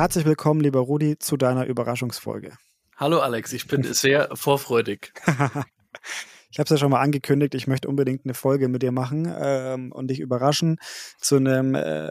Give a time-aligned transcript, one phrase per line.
[0.00, 2.56] Herzlich willkommen, lieber Rudi, zu deiner Überraschungsfolge.
[2.96, 5.12] Hallo Alex, ich bin sehr vorfreudig.
[5.26, 9.30] ich habe es ja schon mal angekündigt, ich möchte unbedingt eine Folge mit dir machen
[9.38, 10.78] ähm, und dich überraschen
[11.18, 12.08] zu einem äh,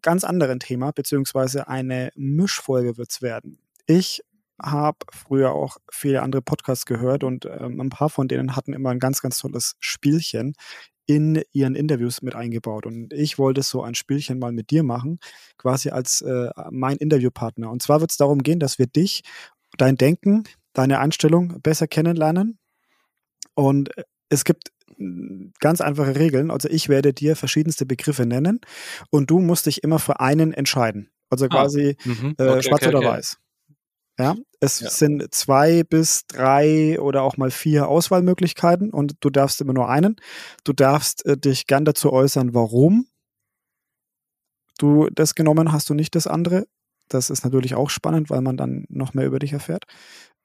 [0.00, 3.58] ganz anderen Thema, beziehungsweise eine Mischfolge wird es werden.
[3.86, 4.22] Ich
[4.62, 8.90] habe früher auch viele andere Podcasts gehört und ähm, ein paar von denen hatten immer
[8.90, 10.54] ein ganz, ganz tolles Spielchen
[11.06, 12.86] in ihren Interviews mit eingebaut.
[12.86, 15.18] Und ich wollte so ein Spielchen mal mit dir machen,
[15.58, 17.70] quasi als äh, mein Interviewpartner.
[17.70, 19.22] Und zwar wird es darum gehen, dass wir dich,
[19.76, 22.58] dein Denken, deine Einstellung besser kennenlernen.
[23.54, 23.90] Und
[24.28, 26.50] es gibt hm, ganz einfache Regeln.
[26.50, 28.60] Also ich werde dir verschiedenste Begriffe nennen
[29.10, 31.10] und du musst dich immer für einen entscheiden.
[31.30, 33.08] Also ah, quasi ah, äh, okay, schwarz okay, oder okay.
[33.08, 33.38] weiß.
[34.18, 34.90] Ja, es ja.
[34.90, 40.16] sind zwei bis drei oder auch mal vier Auswahlmöglichkeiten und du darfst immer nur einen.
[40.62, 43.06] Du darfst äh, dich gern dazu äußern, warum
[44.78, 46.66] du das genommen hast und nicht das andere.
[47.08, 49.84] Das ist natürlich auch spannend, weil man dann noch mehr über dich erfährt.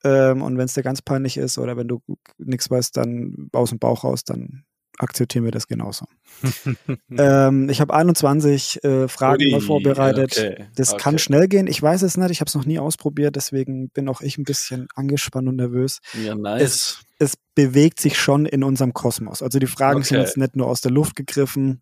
[0.03, 2.01] Ähm, und wenn es dir ganz peinlich ist oder wenn du
[2.37, 4.63] nichts weißt, dann aus dem Bauch raus, dann
[4.99, 6.05] akzeptieren wir das genauso.
[7.17, 10.37] ähm, ich habe 21 äh, Fragen Ui, mal vorbereitet.
[10.37, 11.01] Okay, das okay.
[11.01, 11.67] kann schnell gehen.
[11.67, 12.31] Ich weiß es nicht.
[12.31, 13.35] Ich habe es noch nie ausprobiert.
[13.35, 15.99] Deswegen bin auch ich ein bisschen angespannt und nervös.
[16.23, 16.61] Ja, nice.
[16.61, 19.41] Es, es bewegt sich schon in unserem Kosmos.
[19.41, 20.09] Also die Fragen okay.
[20.09, 21.81] sind jetzt nicht nur aus der Luft gegriffen.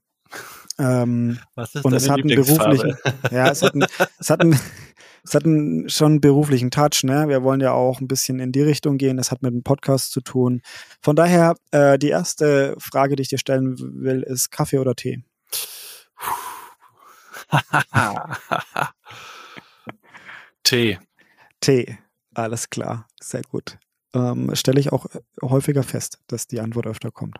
[0.80, 2.97] Ähm, Was ist und es hat einen beruflichen,
[3.31, 3.86] ja, es hat einen,
[4.20, 4.59] es hat einen,
[5.23, 7.28] es hat einen, schon einen beruflichen Touch, ne?
[7.28, 9.17] Wir wollen ja auch ein bisschen in die Richtung gehen.
[9.17, 10.61] Das hat mit dem Podcast zu tun.
[11.02, 15.23] Von daher, äh, die erste Frage, die ich dir stellen will, ist Kaffee oder Tee?
[20.64, 21.00] Tee.
[21.62, 21.97] Tee.
[22.34, 23.08] Alles klar.
[23.19, 23.78] Sehr gut.
[24.14, 25.08] Ähm, Stelle ich auch
[25.41, 27.38] häufiger fest, dass die Antwort öfter kommt.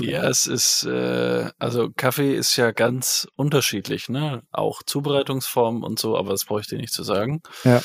[0.00, 4.42] Ja, es ist, äh, also Kaffee ist ja ganz unterschiedlich, ne?
[4.50, 7.42] Auch Zubereitungsformen und so, aber das bräuchte ich nicht zu sagen.
[7.64, 7.82] Ja.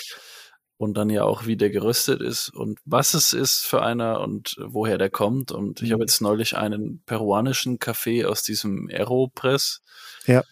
[0.78, 4.56] Und dann ja auch, wie der geröstet ist und was es ist für einer und
[4.60, 5.52] woher der kommt.
[5.52, 5.94] Und ich mhm.
[5.94, 9.82] habe jetzt neulich einen peruanischen Kaffee aus diesem Aeropress.
[10.26, 10.44] Ja.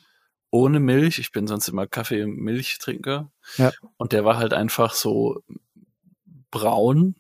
[0.52, 1.18] Ohne Milch.
[1.20, 3.32] Ich bin sonst immer Kaffee-Milchtrinker.
[3.58, 3.72] Ja.
[3.98, 5.42] Und der war halt einfach so
[6.52, 7.16] braun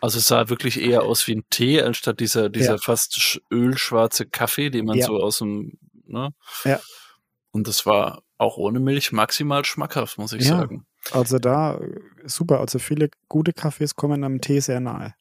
[0.00, 2.78] also es sah wirklich eher aus wie ein Tee, anstatt dieser, dieser ja.
[2.78, 5.06] fast ölschwarze Kaffee, den man ja.
[5.06, 6.30] so aus dem, ne?
[6.64, 6.80] Ja.
[7.50, 10.58] Und das war auch ohne Milch maximal schmackhaft, muss ich ja.
[10.58, 10.86] sagen.
[11.12, 11.80] Also da
[12.24, 12.60] super.
[12.60, 15.14] Also viele gute Kaffees kommen einem Tee sehr nahe.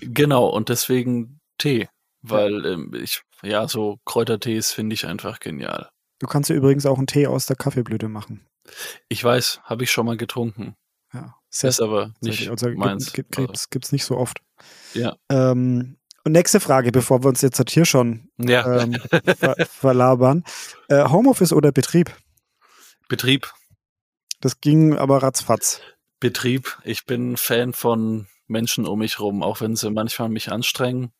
[0.00, 1.88] Genau, und deswegen Tee.
[2.22, 5.88] Weil ähm, ich, ja, so Kräutertees finde ich einfach genial.
[6.18, 8.46] Du kannst ja übrigens auch einen Tee aus der Kaffeeblüte machen.
[9.08, 10.74] Ich weiß, habe ich schon mal getrunken.
[11.12, 11.37] Ja.
[11.50, 13.12] Sehr, ist aber nicht also, meins.
[13.12, 14.40] Gibt, gibt, gibt's nicht so oft.
[14.94, 15.16] Ja.
[15.30, 18.82] Ähm, und nächste Frage, bevor wir uns jetzt halt hier schon ja.
[18.82, 18.94] ähm,
[19.38, 20.44] ver verlabern.
[20.88, 22.14] Äh, Homeoffice oder Betrieb?
[23.08, 23.52] Betrieb.
[24.40, 25.80] Das ging aber ratzfatz.
[26.20, 26.78] Betrieb.
[26.84, 31.12] Ich bin Fan von Menschen um mich rum, auch wenn sie manchmal mich anstrengen.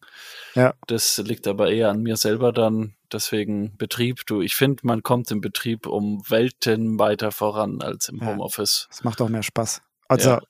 [0.55, 0.75] Ja.
[0.87, 2.94] Das liegt aber eher an mir selber dann.
[3.12, 4.27] Deswegen Betrieb.
[4.27, 8.27] Du, ich finde, man kommt im Betrieb um Welten weiter voran als im ja.
[8.27, 8.88] Homeoffice.
[8.91, 9.83] Es macht auch mehr Spaß.
[10.08, 10.41] Also ja.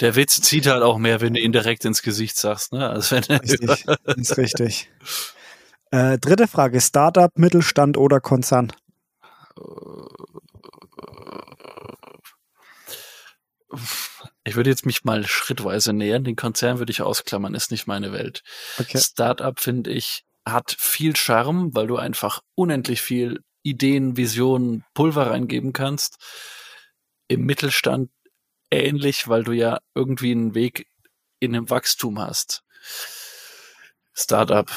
[0.00, 2.88] Der Witz zieht halt auch mehr, wenn du ihn direkt ins Gesicht sagst, ne?
[2.88, 4.90] Als wenn richtig, ist richtig.
[5.90, 8.72] Äh, dritte Frage: Startup, Mittelstand oder Konzern?
[14.44, 16.24] Ich würde jetzt mich mal schrittweise nähern.
[16.24, 18.42] Den Konzern würde ich ausklammern, ist nicht meine Welt.
[18.78, 18.98] Okay.
[18.98, 25.72] Startup finde ich hat viel Charme, weil du einfach unendlich viel Ideen, Visionen, Pulver reingeben
[25.72, 26.18] kannst.
[27.28, 28.10] Im Mittelstand
[28.76, 30.86] ähnlich, weil du ja irgendwie einen Weg
[31.40, 32.62] in dem Wachstum hast.
[34.14, 34.70] Startup.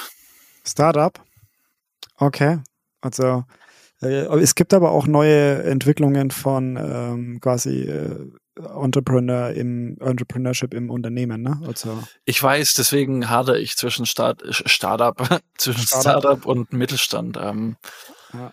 [0.66, 1.20] Startup?
[2.18, 2.60] Okay.
[3.02, 3.46] Also
[4.02, 8.30] äh, es gibt aber auch neue Entwicklungen von ähm, quasi äh,
[8.60, 11.62] Entrepreneur im Entrepreneurship im Unternehmen, ne?
[11.66, 15.16] Also ich weiß, deswegen hadere ich zwischen Start, Startup,
[15.58, 16.22] zwischen Startup.
[16.22, 17.38] Startup und Mittelstand.
[17.42, 17.78] Ähm,
[18.34, 18.52] ja.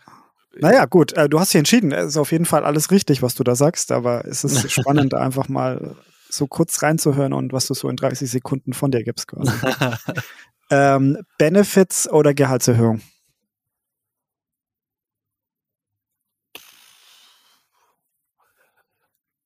[0.58, 1.93] Naja, gut, äh, du hast dich entschieden.
[1.93, 5.14] Es ist auf jeden Fall alles richtig, was du da sagst, aber es ist spannend,
[5.14, 5.97] einfach mal
[6.29, 9.53] so kurz reinzuhören und was du so in 30 Sekunden von dir gibst quasi.
[10.70, 13.00] ähm, Benefits oder Gehaltserhöhung?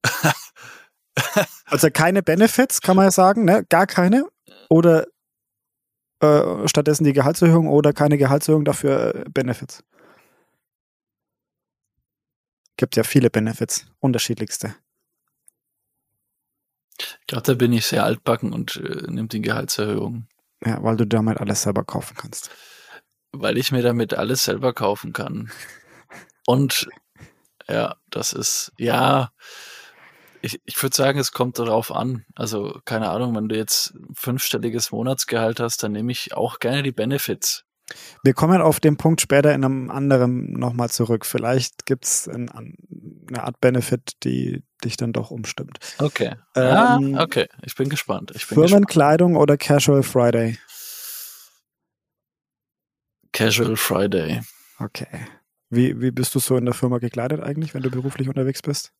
[1.67, 3.65] also keine Benefits, kann man ja sagen, ne?
[3.69, 4.27] Gar keine.
[4.69, 5.07] Oder
[6.21, 9.83] äh, stattdessen die Gehaltserhöhung oder keine Gehaltserhöhung, dafür äh, Benefits.
[12.81, 14.75] Gibt ja viele Benefits, unterschiedlichste.
[16.99, 20.29] Ich glaube, da bin ich sehr altbacken und äh, nimmt die Gehaltserhöhung.
[20.65, 22.51] Ja, weil du damit alles selber kaufen kannst.
[23.33, 25.53] Weil ich mir damit alles selber kaufen kann.
[26.47, 26.89] Und
[27.69, 29.31] Ja, das ist, ja,
[30.41, 32.25] ich, ich würde sagen, es kommt darauf an.
[32.35, 36.93] Also, keine Ahnung, wenn du jetzt fünfstelliges Monatsgehalt hast, dann nehme ich auch gerne die
[36.93, 37.67] Benefits.
[38.23, 41.27] Wir kommen auf den Punkt später in einem anderen nochmal zurück.
[41.27, 42.49] Vielleicht gibt es ein,
[43.29, 45.79] eine Art Benefit, die dich dann doch umstimmt.
[45.99, 46.35] Okay.
[46.55, 48.33] Ähm, ah, okay, ich bin gespannt.
[48.35, 49.43] Ich bin Firmenkleidung gespannt.
[49.43, 50.59] oder Casual Friday?
[53.33, 54.41] Casual Friday.
[54.79, 55.27] Okay.
[55.69, 58.93] Wie, wie bist du so in der Firma gekleidet eigentlich, wenn du beruflich unterwegs bist?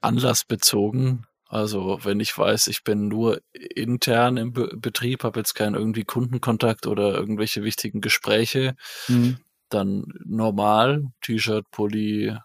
[0.00, 1.26] Anlassbezogen.
[1.50, 6.04] Also wenn ich weiß, ich bin nur intern im Be Betrieb, habe jetzt keinen irgendwie
[6.04, 8.76] Kundenkontakt oder irgendwelche wichtigen Gespräche,
[9.08, 9.38] mhm.
[9.68, 12.36] dann normal, T-Shirt, Pulli,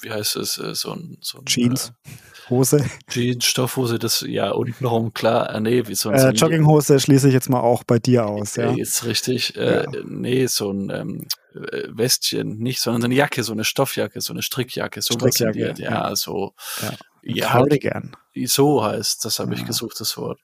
[0.00, 2.10] wie heißt es, äh, so ein, so ein Jeans, äh,
[2.50, 2.84] Hose.
[3.08, 7.34] Jeans, Stoffhose, das ja untenrum klar, äh, nee, wie so ein äh, Jogginghose schließe ich
[7.34, 8.74] jetzt mal auch bei dir aus, ja.
[8.74, 9.86] Ist richtig, äh, ja.
[10.04, 15.02] nee, so ein ähm, Westchen, nicht, sondern eine Jacke, so eine Stoffjacke, so eine Strickjacke,
[15.02, 16.54] so Strickjacke, ja, ja, so.
[16.82, 16.92] Ja.
[17.22, 18.16] Ja, Cardigan.
[18.46, 20.40] So heißt, das habe ich gesucht, das Wort.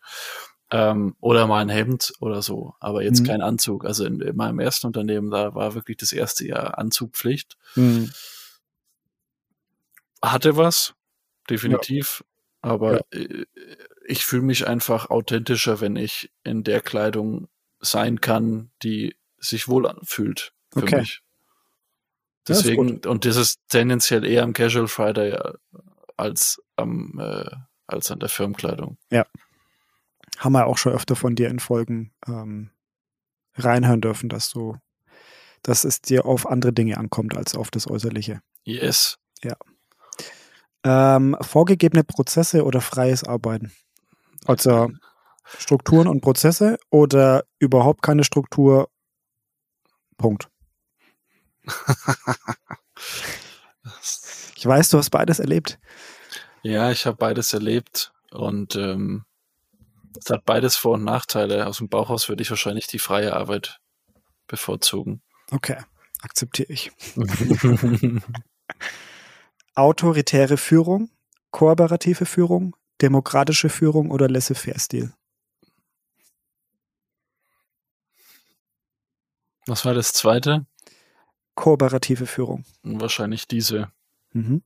[0.70, 3.26] Ähm, oder mal ein Hemd oder so, aber jetzt mhm.
[3.26, 3.84] kein Anzug.
[3.84, 7.56] Also in, in, meinem ersten Unternehmen, da war wirklich das erste Jahr Anzugpflicht.
[7.74, 8.10] Mhm.
[10.22, 10.94] Hatte was,
[11.50, 12.70] definitiv, ja.
[12.70, 13.20] aber ja.
[13.20, 13.46] Äh,
[14.06, 17.48] ich fühle mich einfach authentischer, wenn ich in der Kleidung
[17.80, 21.00] sein kann, die sich wohl anfühlt für okay.
[21.00, 21.22] mich.
[22.46, 25.38] Deswegen, das und das ist tendenziell eher am Casual Friday
[26.16, 27.50] als am äh,
[27.86, 28.98] als an der Firmenkleidung.
[29.10, 29.26] Ja.
[30.38, 32.70] Haben wir auch schon öfter von dir in Folgen ähm,
[33.56, 34.76] reinhören dürfen, dass du,
[35.62, 38.40] dass es dir auf andere Dinge ankommt als auf das Äußerliche.
[38.64, 39.18] Yes.
[39.42, 39.56] Ja.
[40.84, 43.72] Ähm, vorgegebene Prozesse oder freies Arbeiten?
[44.44, 44.90] Also
[45.58, 48.90] Strukturen und Prozesse oder überhaupt keine Struktur?
[50.18, 50.48] Punkt.
[54.56, 55.78] ich weiß, du hast beides erlebt.
[56.62, 59.24] Ja, ich habe beides erlebt und ähm,
[60.18, 61.66] es hat beides Vor- und Nachteile.
[61.66, 63.80] Aus dem Bauchhaus würde ich wahrscheinlich die freie Arbeit
[64.46, 65.22] bevorzugen.
[65.50, 65.78] Okay,
[66.20, 66.92] akzeptiere ich.
[69.74, 71.10] Autoritäre Führung,
[71.50, 75.12] kooperative Führung, demokratische Führung oder Laissez-faire-Stil?
[79.66, 80.66] Was war das zweite?
[81.54, 82.64] Kooperative Führung.
[82.82, 83.90] Wahrscheinlich diese.
[84.32, 84.62] Mhm.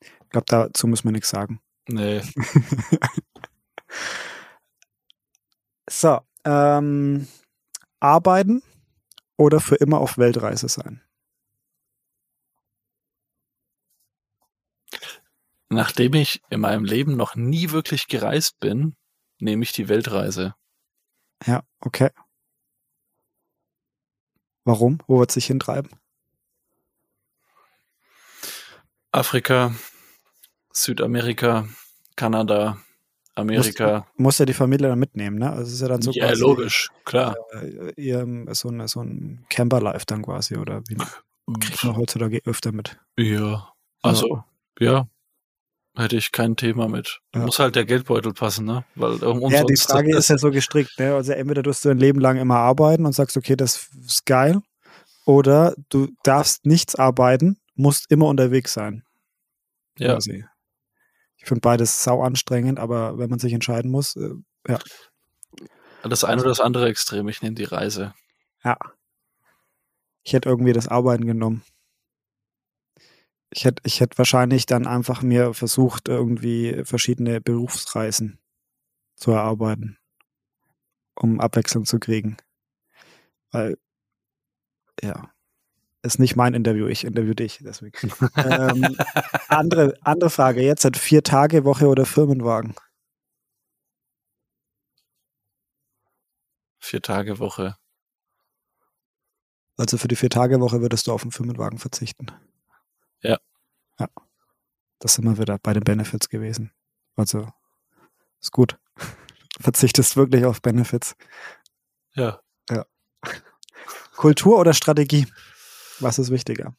[0.00, 1.60] Ich glaube, dazu muss man nichts sagen.
[1.88, 2.20] Nee.
[5.88, 7.26] so, ähm,
[8.00, 8.62] arbeiten
[9.36, 11.02] oder für immer auf Weltreise sein?
[15.72, 18.96] Nachdem ich in meinem Leben noch nie wirklich gereist bin,
[19.38, 20.54] nehme ich die Weltreise.
[21.46, 22.10] Ja, okay.
[24.64, 24.98] Warum?
[25.06, 25.90] Wo wird sich hintreiben?
[29.12, 29.74] Afrika,
[30.72, 31.68] Südamerika,
[32.16, 32.78] Kanada,
[33.36, 34.06] Amerika.
[34.16, 35.52] Muss, muss ja die Familie dann mitnehmen, ne?
[35.52, 37.36] Also ist ja dann so Ja, quasi, logisch, klar.
[37.52, 40.96] Äh, ihr, so, ein, so ein Camper-Life dann quasi, oder wie
[41.60, 43.00] kriegt man heutzutage öfter mit?
[43.16, 44.44] Ja, also,
[44.78, 44.92] ja.
[44.92, 45.08] ja.
[46.00, 47.20] Hätte ich kein Thema mit.
[47.34, 47.42] Ja.
[47.44, 48.84] Muss halt der Geldbeutel passen, ne?
[48.94, 49.18] Weil
[49.52, 51.14] ja, die Frage ist ja so gestrickt, ne?
[51.14, 54.62] Also entweder tust du dein Leben lang immer arbeiten und sagst, okay, das ist geil,
[55.26, 59.04] oder du darfst nichts arbeiten, musst immer unterwegs sein.
[59.98, 60.14] Ja.
[60.14, 60.46] Quasi.
[61.36, 64.30] Ich finde beides sau anstrengend, aber wenn man sich entscheiden muss, äh,
[64.68, 64.78] ja.
[66.02, 68.14] Das eine oder das andere Extrem, ich nehme die Reise.
[68.64, 68.78] Ja.
[70.22, 71.62] Ich hätte irgendwie das Arbeiten genommen.
[73.50, 78.38] Ich hätte, ich hätte wahrscheinlich dann einfach mir versucht, irgendwie verschiedene Berufsreisen
[79.16, 79.98] zu erarbeiten,
[81.14, 82.36] um Abwechslung zu kriegen.
[83.50, 83.76] Weil,
[85.02, 85.32] ja,
[86.02, 87.58] ist nicht mein Interview, ich interview dich.
[87.62, 88.12] Deswegen.
[88.36, 88.96] ähm,
[89.48, 92.74] andere, andere Frage, jetzt hat vier Tage Woche oder Firmenwagen?
[96.78, 97.76] Vier Tage Woche.
[99.76, 102.26] Also für die vier Tage Woche würdest du auf den Firmenwagen verzichten?
[103.22, 103.38] Ja.
[103.98, 104.08] Ja.
[104.98, 106.72] Das sind wir wieder bei den Benefits gewesen.
[107.16, 107.50] Also
[108.40, 108.78] ist gut.
[109.60, 111.16] Verzichtest wirklich auf Benefits.
[112.14, 112.40] Ja.
[112.70, 112.86] Ja.
[114.16, 115.26] Kultur oder Strategie?
[116.00, 116.74] Was ist wichtiger?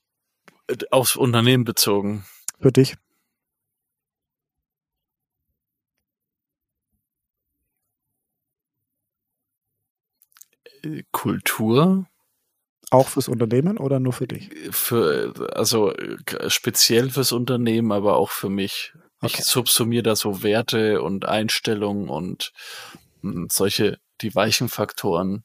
[0.92, 2.26] Aufs Unternehmen bezogen.
[2.60, 2.96] Für dich?
[10.84, 12.08] Äh, Kultur.
[12.92, 14.50] Auch fürs Unternehmen oder nur für dich?
[14.70, 15.94] Für, also
[16.48, 18.94] speziell fürs Unternehmen, aber auch für mich.
[19.22, 19.38] Okay.
[19.40, 22.52] Ich subsumiere da so Werte und Einstellungen und
[23.22, 25.44] hm, solche, die weichen Faktoren,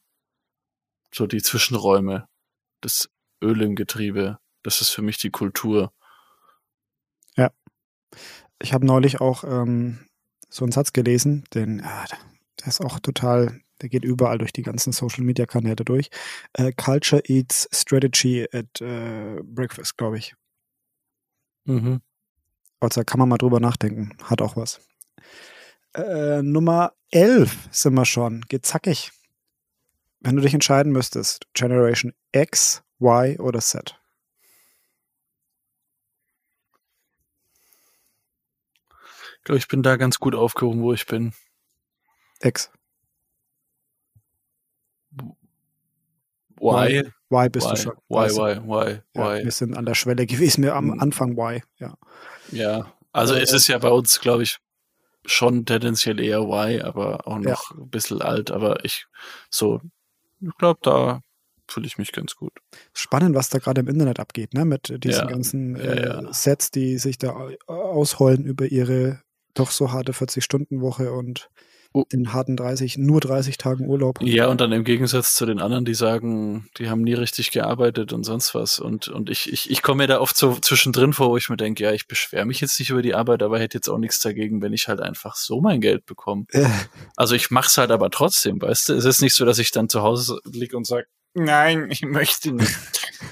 [1.13, 2.29] so die Zwischenräume,
[2.81, 3.09] das
[3.43, 5.93] Öl im Getriebe, Das ist für mich die Kultur.
[7.37, 7.53] Ja.
[8.61, 10.07] Ich habe neulich auch ähm,
[10.49, 12.05] so einen Satz gelesen, den, ah,
[12.61, 16.11] der ist auch total, der geht überall durch die ganzen Social Media Kanäle durch.
[16.55, 20.35] Äh, Culture eats strategy at äh, breakfast, glaube ich.
[21.65, 22.01] Mhm.
[22.81, 24.17] Also kann man mal drüber nachdenken.
[24.23, 24.81] Hat auch was.
[25.95, 28.43] Äh, Nummer 11 sind wir schon.
[28.43, 29.13] Geht zackig.
[30.21, 33.99] Wenn du dich entscheiden müsstest, Generation X, Y oder Z?
[39.39, 41.33] Ich glaube, ich bin da ganz gut aufgehoben, wo ich bin.
[42.41, 42.71] X.
[46.61, 47.03] Y.
[47.31, 47.93] Y bist y, du schon.
[48.09, 49.45] Y, Y, Y, Ja, Y.
[49.45, 51.01] wir sind an der Schwelle gewesen, wir am Hm.
[51.01, 51.63] Anfang Y.
[51.79, 51.95] Ja.
[52.53, 54.59] Ja, also Äh, es ist ja bei uns, glaube ich,
[55.25, 58.51] schon tendenziell eher Y, aber auch noch ein bisschen alt.
[58.51, 59.07] Aber ich
[59.51, 59.81] so,
[60.41, 61.21] ich glaube, da
[61.69, 62.53] fühle ich mich ganz gut.
[62.93, 64.65] Spannend, was da gerade im Internet abgeht, ne?
[64.65, 65.27] Mit diesen Ja.
[65.27, 66.33] ganzen Ja, äh, ja.
[66.33, 69.21] Sets, die sich da au- ausheulen über ihre
[69.55, 71.49] doch so harte 40-Stunden-Woche und.
[72.13, 74.19] Den harten 30, nur 30 Tagen Urlaub.
[74.23, 78.13] Ja, und dann im Gegensatz zu den anderen, die sagen, die haben nie richtig gearbeitet
[78.13, 78.79] und sonst was.
[78.79, 81.57] Und, und ich, ich, ich komme mir da oft so zwischendrin vor, wo ich mir
[81.57, 84.21] denke, ja, ich beschwere mich jetzt nicht über die Arbeit, aber hätte jetzt auch nichts
[84.21, 86.45] dagegen, wenn ich halt einfach so mein Geld bekomme.
[86.51, 86.69] Äh,
[87.17, 88.95] Also ich mach's halt aber trotzdem, weißt du?
[88.95, 92.53] Es ist nicht so, dass ich dann zu Hause liege und sage, nein, ich möchte
[92.53, 92.77] nicht.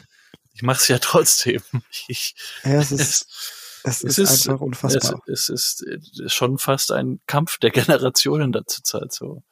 [0.54, 1.60] ich mach's ja trotzdem.
[2.08, 2.34] Ich,
[2.64, 5.20] ja, es ist, es es ist, ist- einfach unfassbar.
[5.26, 9.42] es, es ist äh, schon fast ein Kampf der Generationen da zur Zeit so.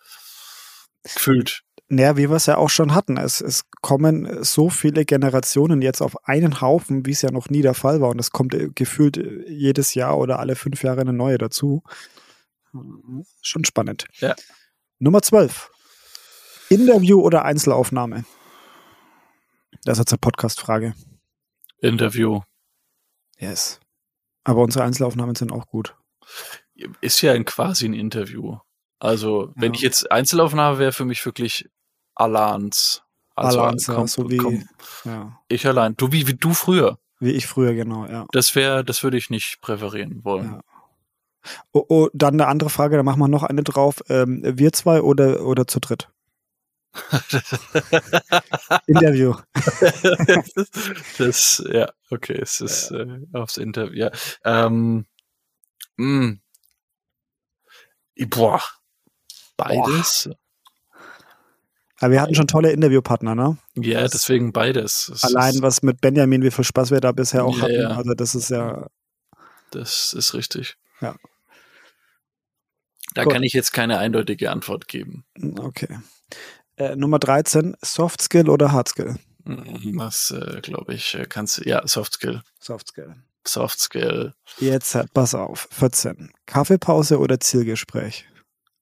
[1.02, 1.62] Gefühlt.
[1.88, 3.16] Naja, wie wir es ja auch schon hatten.
[3.18, 7.60] Es, es kommen so viele Generationen jetzt auf einen Haufen, wie es ja noch nie
[7.60, 8.08] der Fall war.
[8.10, 11.82] Und es kommt äh, gefühlt äh, jedes Jahr oder alle fünf Jahre eine neue dazu.
[13.42, 14.06] Schon spannend.
[14.20, 14.34] Ja.
[14.98, 15.70] Nummer 12.
[16.70, 18.24] Interview oder Einzelaufnahme?
[19.84, 20.94] Das ist jetzt eine Podcast-Frage.
[21.80, 22.40] Interview.
[23.38, 23.80] Yes.
[24.44, 25.96] Aber unsere Einzelaufnahmen sind auch gut.
[27.00, 28.58] Ist ja ein quasi ein Interview.
[28.98, 29.76] Also, wenn Ja.
[29.76, 31.68] ich jetzt Einzelaufnahme wäre, für mich wirklich
[32.14, 33.02] Alans.
[33.34, 34.68] Also, Alans, komm, so wie- komm,
[35.04, 35.38] Ja.
[35.48, 35.96] ich allein.
[35.96, 36.98] Du wie, wie du früher.
[37.18, 38.26] Wie ich früher, genau, ja.
[38.32, 40.52] Das wäre, das würde ich nicht präferieren wollen.
[40.54, 40.60] Ja.
[41.72, 44.02] Oh, oh, dann eine andere Frage, da machen wir noch eine drauf.
[44.08, 46.08] Ähm, wir zwei oder, oder zu dritt?
[48.86, 49.34] Interview.
[51.18, 53.94] das, ja, okay, es ist äh, aufs Interview.
[53.94, 54.10] Ja.
[54.44, 55.06] Ähm,
[55.96, 56.36] mh.
[58.28, 58.60] Boah.
[59.56, 60.28] Beides?
[61.98, 63.58] Aber wir hatten schon tolle Interviewpartner, ne?
[63.74, 65.08] Ja, Das- deswegen beides.
[65.08, 67.80] Es Allein was mit Benjamin, wie viel Spaß wir da bisher auch Ja, hatten.
[67.80, 67.88] ja.
[67.96, 68.86] Also das ist ja,
[69.70, 70.76] das ist richtig.
[71.00, 71.14] Ja.
[73.14, 73.32] Da Gut.
[73.34, 75.24] kann ich jetzt keine eindeutige Antwort geben.
[75.58, 75.98] okay.
[76.82, 79.16] Äh, Nummer 13, Soft Skill oder Hard Skill?
[79.44, 82.42] Mhm, Das, äh, glaube ich, äh, kannst du, ja, Soft Skill.
[82.58, 83.14] Soft Skill.
[83.46, 84.34] Soft Skill.
[84.58, 86.32] Jetzt, äh, pass auf, 14.
[86.46, 88.28] Kaffeepause oder Zielgespräch?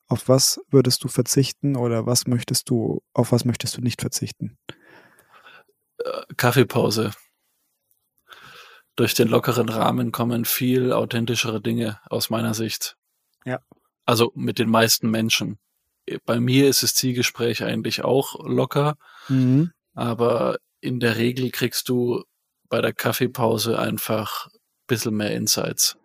[0.09, 4.57] Auf was würdest du verzichten oder was möchtest du, auf was möchtest du nicht verzichten?
[6.37, 7.13] Kaffeepause.
[8.97, 12.97] Durch den lockeren Rahmen kommen viel authentischere Dinge aus meiner Sicht.
[13.45, 13.61] Ja.
[14.07, 15.59] Also mit den meisten Menschen.
[16.25, 18.97] Bei mir ist das Zielgespräch eigentlich auch locker,
[19.29, 19.73] Mhm.
[19.95, 22.25] aber in der Regel kriegst du
[22.69, 25.97] bei der Kaffeepause einfach ein bisschen mehr Insights.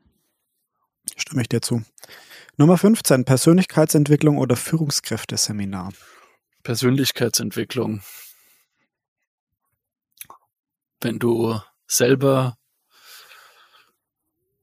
[1.16, 1.84] Stimme ich dir zu.
[2.58, 5.94] Nummer 15, Persönlichkeitsentwicklung oder Führungskräfteseminar.
[6.64, 8.02] Persönlichkeitsentwicklung.
[11.02, 12.58] Wenn du selber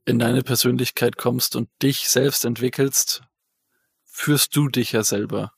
[0.04, 3.22] in deine Persönlichkeit kommst und dich selbst entwickelst,
[4.12, 5.52] führst du dich ja selber.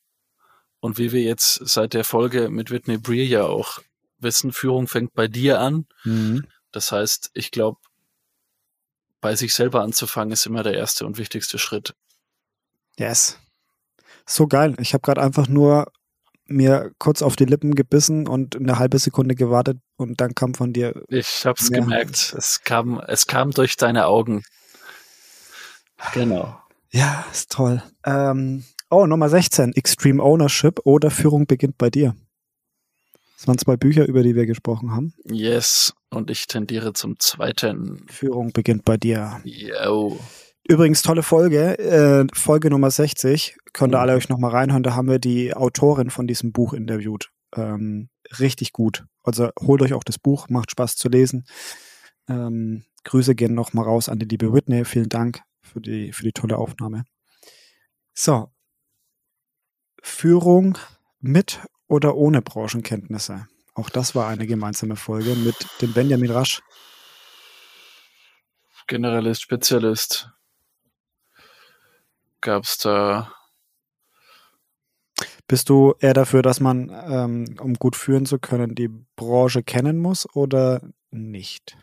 [0.80, 3.80] Und wie wir jetzt seit der Folge mit Whitney Breer ja auch
[4.18, 5.86] wissen, Führung fängt bei dir an.
[6.04, 6.46] Mhm.
[6.72, 7.78] Das heißt, ich glaube,
[9.20, 11.94] bei sich selber anzufangen ist immer der erste und wichtigste Schritt.
[12.98, 13.38] Yes.
[14.26, 14.76] So geil.
[14.78, 15.90] Ich habe gerade einfach nur
[16.46, 20.72] mir kurz auf die Lippen gebissen und eine halbe Sekunde gewartet und dann kam von
[20.72, 21.02] dir.
[21.08, 22.34] Ich hab's gemerkt.
[22.36, 24.42] Es kam, es kam durch deine Augen.
[26.12, 26.60] Genau.
[26.94, 27.82] Ja, ist toll.
[28.06, 32.14] Ähm, oh, Nummer 16, Extreme Ownership oder Führung beginnt bei dir.
[33.36, 35.12] Das waren zwei Bücher, über die wir gesprochen haben.
[35.24, 35.92] Yes.
[36.10, 38.06] Und ich tendiere zum zweiten.
[38.08, 39.40] Führung beginnt bei dir.
[39.42, 40.20] Yo.
[40.68, 43.56] Übrigens, tolle Folge, äh, Folge Nummer 60.
[43.72, 44.02] Könnt ihr Mhm.
[44.02, 44.84] alle euch nochmal reinhören.
[44.84, 47.30] Da haben wir die Autorin von diesem Buch interviewt.
[47.56, 48.08] Ähm,
[48.38, 49.04] richtig gut.
[49.24, 51.44] Also holt euch auch das Buch, macht Spaß zu lesen.
[52.28, 54.84] Ähm, Grüße gehen nochmal raus an die liebe Whitney.
[54.84, 57.04] Vielen Dank für die, für die tolle Aufnahme.
[58.12, 58.52] So.
[60.02, 60.78] Führung
[61.20, 63.48] mit oder ohne Branchenkenntnisse.
[63.74, 66.62] Auch das war eine gemeinsame Folge mit dem Benjamin Rasch.
[68.86, 70.30] Generalist, Spezialist.
[72.40, 73.32] Gab es da.
[75.48, 79.98] Bist du eher dafür, dass man, ähm, um gut führen zu können, die Branche kennen
[79.98, 80.80] muss oder
[81.10, 81.76] nicht?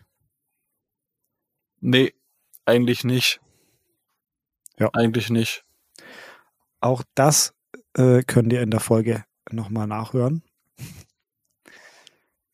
[1.80, 2.14] Nee,
[2.66, 3.42] eigentlich nicht.
[4.82, 4.90] Ja.
[4.94, 5.64] Eigentlich nicht.
[6.80, 7.54] Auch das
[7.94, 10.42] äh, könnt ihr in der Folge nochmal nachhören.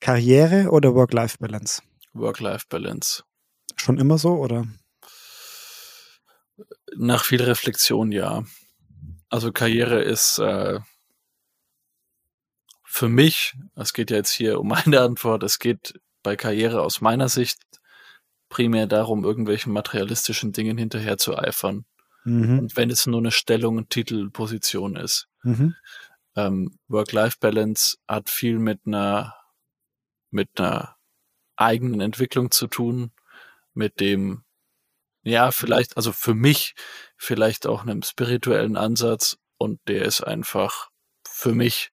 [0.01, 1.81] Karriere oder Work-Life-Balance?
[2.11, 3.23] Work-Life-Balance.
[3.77, 4.67] Schon immer so oder?
[6.97, 8.43] Nach viel Reflexion, ja.
[9.29, 10.81] Also Karriere ist äh,
[12.83, 16.99] für mich, es geht ja jetzt hier um meine Antwort, es geht bei Karriere aus
[16.99, 17.61] meiner Sicht
[18.49, 21.85] primär darum, irgendwelchen materialistischen Dingen hinterher zu eifern.
[22.27, 22.59] Mhm.
[22.59, 25.29] Und wenn es nur eine Stellung, ein Titel, Position ist.
[25.43, 25.75] Mhm.
[26.35, 29.33] Ähm, Work-Life-Balance hat viel mit einer,
[30.29, 30.97] mit einer
[31.55, 33.11] eigenen Entwicklung zu tun,
[33.73, 34.43] mit dem,
[35.23, 36.75] ja, vielleicht, also für mich
[37.15, 40.89] vielleicht auch einem spirituellen Ansatz und der ist einfach
[41.25, 41.91] für mich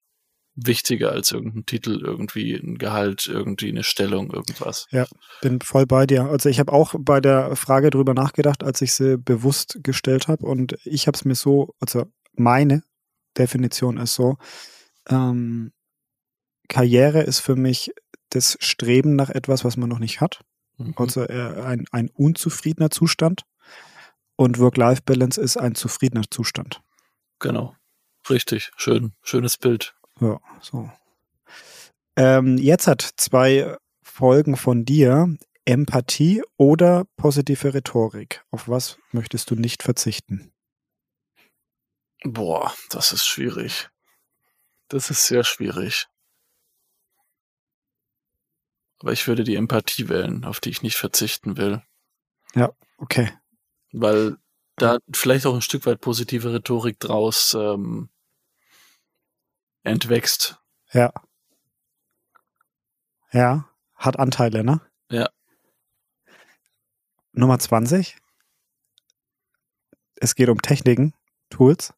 [0.57, 4.87] wichtiger als irgendein Titel, irgendwie ein Gehalt, irgendwie eine Stellung, irgendwas.
[4.91, 5.07] Ja,
[5.41, 6.25] bin voll bei dir.
[6.27, 10.47] Also ich habe auch bei der Frage drüber nachgedacht, als ich sie bewusst gestellt habe
[10.47, 12.83] und ich habe es mir so, also meine
[13.37, 14.37] Definition ist so,
[15.09, 15.73] ähm,
[16.69, 17.93] Karriere ist für mich
[18.31, 20.41] das Streben nach etwas, was man noch nicht hat.
[20.79, 20.95] Mhm.
[20.97, 23.43] Also äh, ein, ein unzufriedener Zustand.
[24.37, 26.83] Und Work-Life-Balance ist ein zufriedener Zustand.
[27.39, 27.77] Genau.
[28.29, 28.73] Richtig.
[28.77, 29.13] Schön.
[29.23, 29.95] Schönes Bild.
[30.21, 30.91] Ja, so.
[32.17, 38.45] Ähm, jetzt hat zwei Folgen von dir Empathie oder positive Rhetorik.
[38.51, 40.53] Auf was möchtest du nicht verzichten?
[42.23, 43.89] Boah, das ist schwierig.
[44.89, 46.07] Das ist sehr schwierig.
[49.01, 51.83] Aber ich würde die Empathie wählen, auf die ich nicht verzichten will.
[52.99, 53.31] Okay.
[53.93, 54.37] Weil
[54.77, 58.09] da vielleicht auch ein Stück weit positive Rhetorik draus ähm,
[59.85, 60.59] entwächst.
[60.93, 61.13] Ja.
[63.31, 64.81] Ja, hat Anteile, ne?
[65.11, 65.29] Ja.
[67.33, 68.17] Nummer 20.
[70.17, 71.15] Es geht um Techniken,
[71.51, 71.93] Tools.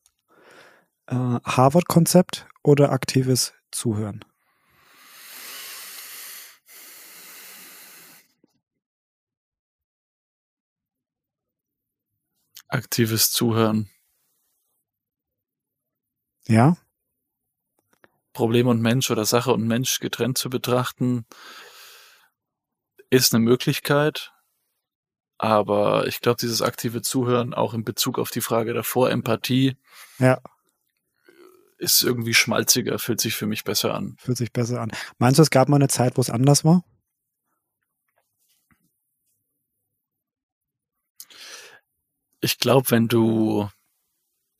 [1.07, 4.25] Äh, Harvard-Konzept oder aktives Zuhören?
[12.69, 13.89] Aktives Zuhören.
[16.49, 16.77] Ja?
[18.37, 21.25] Problem und Mensch oder Sache und Mensch getrennt zu betrachten,
[23.09, 24.35] ist eine Möglichkeit.
[25.39, 29.79] Aber ich glaube, dieses aktive Zuhören auch in Bezug auf die Frage davor, Empathie,
[30.19, 30.39] Ja,
[31.79, 34.17] ist irgendwie schmalziger, fühlt sich für mich besser an.
[34.19, 34.93] fühlt sich besser an.
[35.17, 36.85] Meinst du, es gab mal eine Zeit, wo es anders war?
[42.41, 43.71] Ich glaube, wenn du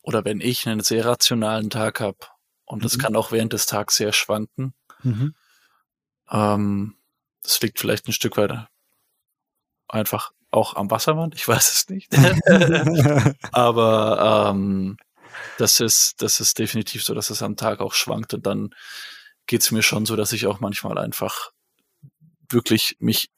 [0.01, 2.17] oder wenn ich einen sehr rationalen Tag habe
[2.67, 3.01] und das Mhm.
[3.01, 5.33] kann auch während des Tags sehr schwanken, Mhm.
[6.31, 6.95] ähm,
[7.43, 8.67] das liegt vielleicht ein Stück weit
[9.87, 12.09] einfach auch am Wassermann, ich weiß es nicht.
[13.53, 14.97] Aber ähm,
[15.57, 18.73] das ist, das ist definitiv so, dass es am Tag auch schwankt und dann
[19.45, 21.51] geht's mir schon so, dass ich auch manchmal einfach
[22.49, 23.29] wirklich mich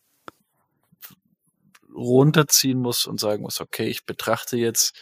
[1.94, 4.96] runterziehen muss und sagen muss, okay, ich betrachte jetzt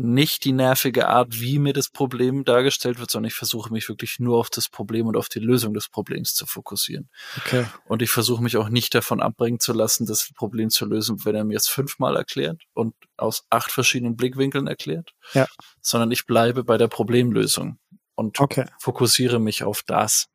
[0.00, 4.20] nicht die nervige Art, wie mir das Problem dargestellt wird, sondern ich versuche mich wirklich
[4.20, 7.10] nur auf das Problem und auf die Lösung des Problems zu fokussieren.
[7.36, 7.66] okay.
[7.86, 11.34] Und ich versuche mich auch nicht davon abbringen zu lassen, das Problem zu lösen, wenn
[11.34, 15.46] er mir es fünfmal erklärt und aus acht verschiedenen Blickwinkeln erklärt, Ja.
[15.80, 17.78] sondern ich bleibe bei der Problemlösung
[18.14, 18.66] und Okay.
[18.78, 20.26] fokussiere mich auf das.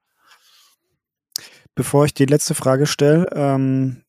[1.73, 4.03] Bevor ich die letzte Frage stelle, ähm,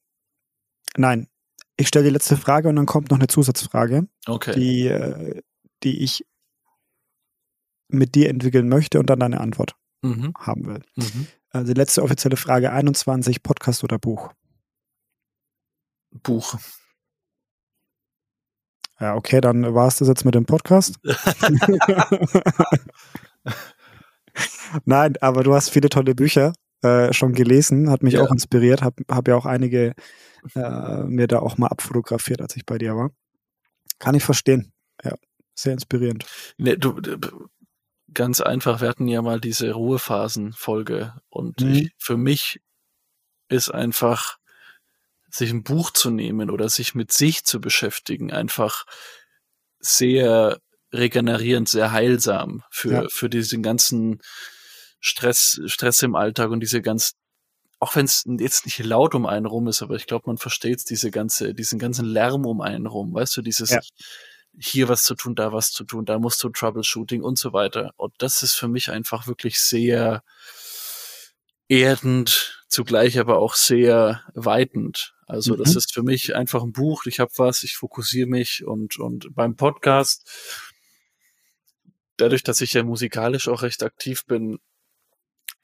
[0.97, 1.29] nein,
[1.77, 4.55] ich stelle die letzte Frage und dann kommt noch eine Zusatzfrage, Okay.
[4.55, 5.43] die, äh,
[5.83, 6.25] die ich
[7.89, 10.33] mit dir entwickeln möchte und dann deine Antwort Mhm.
[10.39, 10.83] haben will.
[10.97, 11.27] Mhm.
[11.51, 14.33] Also die letzte offizielle Frage 21, Podcast oder Buch?
[16.23, 16.57] Buch.
[19.01, 20.95] Ja, okay, dann war es das jetzt mit dem Podcast.
[24.85, 26.53] Nein, aber du hast viele tolle Bücher
[26.85, 28.23] äh, schon gelesen, hat mich Ja.
[28.23, 29.95] auch inspiriert, habe hab ja auch einige
[30.55, 33.11] äh, mir da auch mal abfotografiert, als ich bei dir war.
[33.99, 34.73] Kann ich verstehen.
[35.03, 35.15] Ja,
[35.55, 36.27] sehr inspirierend.
[36.59, 37.01] Nee, du,
[38.13, 41.71] ganz einfach, wir hatten ja mal diese Ruhephasen-Folge und Mhm.
[41.73, 42.61] ich, für mich
[43.49, 44.37] ist einfach,
[45.31, 48.85] sich ein Buch zu nehmen oder sich mit sich zu beschäftigen, einfach
[49.81, 50.59] sehr
[50.93, 53.05] regenerierend, sehr heilsam für, Ja.
[53.11, 54.21] für diesen ganzen
[55.07, 57.13] Stress, Stress im Alltag und diese ganz
[57.79, 60.89] auch wenn es jetzt nicht laut um einen rum ist, aber ich glaube, man versteht
[60.89, 63.81] diese ganze, diesen ganzen Lärm um einen rum, weißt du, dieses ja.
[64.59, 67.93] hier was zu tun, da was zu tun, da musst du Troubleshooting und so weiter.
[67.97, 70.23] Und das ist für mich einfach wirklich sehr
[71.69, 75.15] erdend, zugleich aber auch sehr weitend.
[75.27, 75.59] Also mhm.
[75.59, 79.35] das ist für mich einfach ein Buch, ich habe was, ich fokussiere mich und, und
[79.35, 80.27] beim Podcast,
[82.17, 84.59] dadurch, dass ich ja musikalisch auch recht aktiv bin,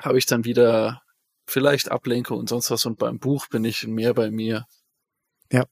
[0.01, 1.03] habe ich dann wieder
[1.47, 4.67] vielleicht Ablenkung und sonst was und beim Buch bin ich mehr bei mir.
[5.53, 5.65] Ja.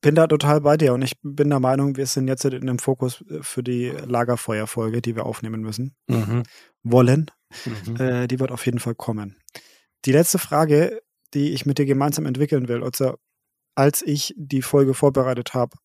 [0.00, 2.78] Bin da total bei dir und ich bin der Meinung, wir sind jetzt in dem
[2.78, 5.96] Fokus für die Lagerfeuerfolge, die wir aufnehmen müssen.
[6.06, 6.44] Mhm.
[6.82, 7.30] Wollen.
[7.64, 7.96] Mhm.
[7.96, 9.36] Äh, die wird auf jeden Fall kommen.
[10.04, 11.00] Die letzte Frage,
[11.34, 13.16] die ich mit dir gemeinsam entwickeln will, also
[13.74, 15.76] als ich die Folge vorbereitet habe,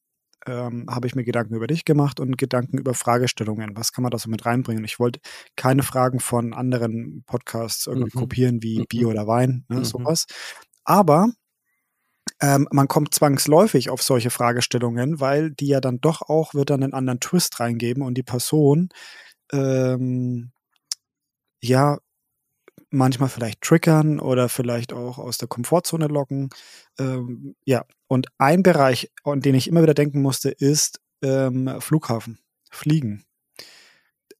[0.45, 3.75] ähm, habe ich mir Gedanken über dich gemacht und Gedanken über Fragestellungen.
[3.75, 4.83] Was kann man da so mit reinbringen?
[4.83, 5.19] Ich wollte
[5.55, 8.19] keine Fragen von anderen Podcasts irgendwie mhm.
[8.19, 8.85] kopieren, wie mhm.
[8.89, 9.85] Bier oder Wein, ne, mhm.
[9.85, 10.25] sowas.
[10.83, 11.29] Aber
[12.41, 16.83] ähm, man kommt zwangsläufig auf solche Fragestellungen, weil die ja dann doch auch wird dann
[16.83, 18.89] einen anderen Twist reingeben und die Person
[19.51, 20.51] ähm,
[21.61, 21.99] ja
[22.93, 26.49] manchmal vielleicht triggern oder vielleicht auch aus der Komfortzone locken.
[26.99, 32.39] Ähm, ja, und ein Bereich, an den ich immer wieder denken musste, ist ähm, Flughafen,
[32.69, 33.25] Fliegen.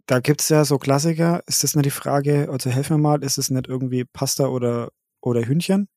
[0.06, 1.44] Da gibt es ja so Klassiker.
[1.48, 4.92] Ist das nicht die Frage, also helf mir mal, ist es nicht irgendwie Pasta oder,
[5.22, 5.88] oder Hühnchen,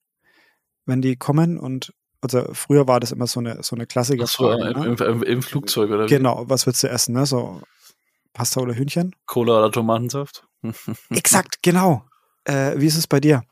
[0.87, 1.93] wenn die kommen und
[2.23, 4.27] also früher war das immer so eine, so eine Klassiker.
[4.27, 4.71] So, ne?
[4.71, 6.07] im, im, im, Flugzeug oder?
[6.07, 7.27] Genau, was willst du essen, ne?
[7.27, 7.61] So
[8.33, 9.15] Pasta oder Hühnchen?
[9.27, 10.49] Cola oder Tomatensaft?
[11.11, 12.05] Exakt, genau.
[12.47, 13.43] Äh, wie ist es bei dir?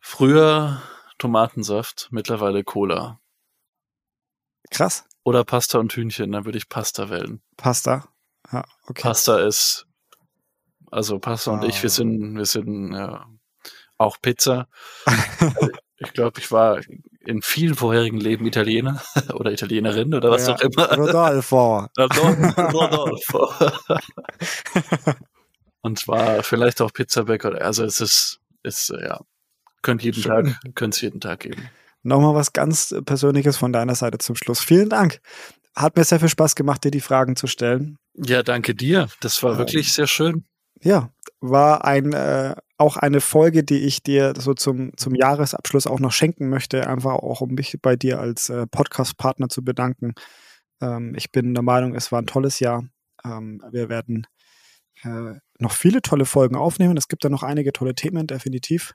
[0.00, 0.82] Früher
[1.18, 3.20] Tomatensaft, mittlerweile Cola.
[4.70, 5.04] Krass.
[5.22, 7.40] Oder Pasta und Hühnchen, dann würde ich Pasta wählen.
[7.56, 8.08] Pasta?
[8.52, 9.02] Ja, okay.
[9.02, 9.86] Pasta ist,
[10.90, 11.54] also Pasta oh.
[11.54, 11.92] und ich, wir ah.
[11.92, 13.26] sind, wir sind ja,
[13.96, 14.66] auch Pizza.
[15.98, 16.80] ich glaube, ich war
[17.20, 19.00] in vielen vorherigen Leben Italiener
[19.34, 20.92] oder Italienerin oder was ja, auch immer.
[20.96, 21.86] Rodolfo.
[21.98, 23.52] Rodolfo.
[25.82, 27.60] Und zwar vielleicht auch Pizzabäcker.
[27.60, 29.20] Also es ist, ist ja,
[29.82, 30.46] könnte jeden Schön.
[30.46, 31.70] Tag, könnte es jeden Tag geben.
[32.02, 34.60] Nochmal was ganz Persönliches von deiner Seite zum Schluss.
[34.60, 35.20] Vielen Dank.
[35.74, 37.98] Hat mir sehr viel Spaß gemacht, dir die Fragen zu stellen.
[38.14, 39.08] Ja, danke dir.
[39.20, 40.44] Das war ähm, wirklich sehr schön.
[40.82, 46.00] Ja, war ein äh, auch eine Folge, die ich dir so zum, zum Jahresabschluss auch
[46.00, 50.14] noch schenken möchte, einfach auch um mich bei dir als äh, Podcast-Partner zu bedanken.
[50.80, 52.84] Ähm, ich bin der Meinung, es war ein tolles Jahr.
[53.22, 54.26] Ähm, wir werden
[55.02, 56.96] äh, noch viele tolle Folgen aufnehmen.
[56.96, 58.94] Es gibt da noch einige tolle Themen, definitiv.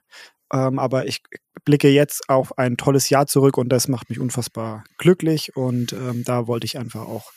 [0.52, 1.22] Ähm, aber ich
[1.64, 5.56] blicke jetzt auf ein tolles Jahr zurück und das macht mich unfassbar glücklich.
[5.56, 7.32] Und ähm, da wollte ich einfach auch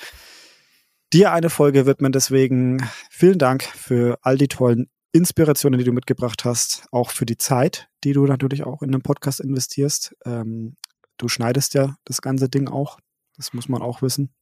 [1.11, 2.11] dir eine Folge widmen.
[2.11, 7.37] Deswegen vielen Dank für all die tollen Inspirationen, die du mitgebracht hast, auch für die
[7.37, 10.15] Zeit, die du natürlich auch in den Podcast investierst.
[10.25, 10.77] Ähm,
[11.17, 12.99] du schneidest ja das ganze Ding auch.
[13.35, 14.33] Das muss man auch wissen.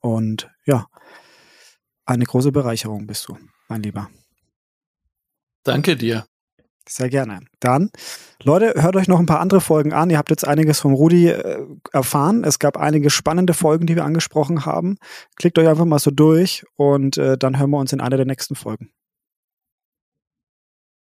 [0.00, 0.86] Und ja,
[2.08, 3.36] eine große Bereicherung bist du,
[3.68, 4.08] mein Lieber.
[5.64, 6.26] Danke dir.
[6.88, 7.40] Sehr gerne.
[7.60, 7.90] Dann,
[8.42, 10.08] Leute, hört euch noch ein paar andere Folgen an.
[10.08, 12.44] Ihr habt jetzt einiges vom Rudi äh, erfahren.
[12.44, 14.96] Es gab einige spannende Folgen, die wir angesprochen haben.
[15.36, 18.24] Klickt euch einfach mal so durch und äh, dann hören wir uns in einer der
[18.24, 18.90] nächsten Folgen.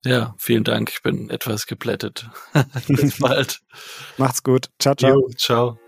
[0.06, 0.92] Ja, vielen Dank.
[0.92, 2.30] Ich bin etwas geplättet.
[2.88, 3.62] Bis bald.
[4.18, 4.70] Macht's gut.
[4.80, 5.14] Ciao, ciao.
[5.14, 5.81] Jo, ciao.